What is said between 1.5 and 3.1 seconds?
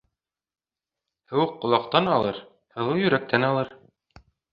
ҡолаҡтан алыр, һылыу